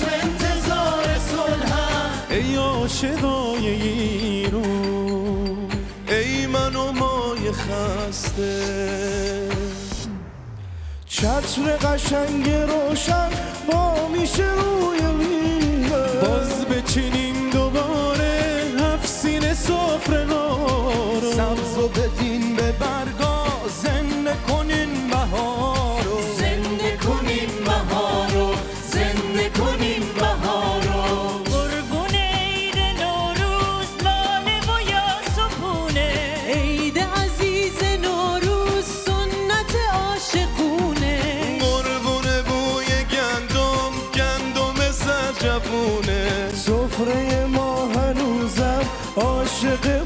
[0.00, 5.68] چشم انتظار صلحن ای عاشقای ایرون
[6.08, 9.48] ای من و مای خسته.
[11.06, 13.30] چتر قشنگ روشن
[13.72, 16.20] با میشه روی میوه.
[16.20, 22.72] باز بچینین دوباره هفسین سفره رو سبز و بدین به
[46.54, 48.82] سفره ما هنوزم
[49.16, 49.99] عاشق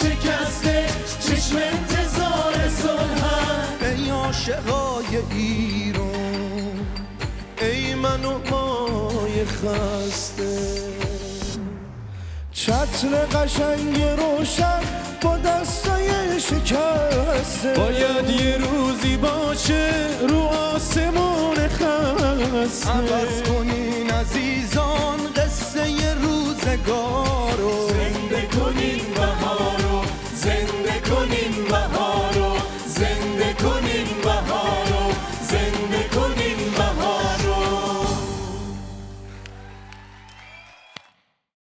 [0.00, 0.86] شکسته
[1.20, 6.86] چشم انتظار صلحن ای عاشقای ایران
[7.62, 10.58] ای من و مای خسته.
[12.52, 14.80] چتر قشنگ روشن
[15.22, 17.74] با دستای شکسته.
[17.76, 19.90] باید یه روزی باشه
[20.28, 22.90] رو آسمون خسته.
[22.90, 23.43] عوض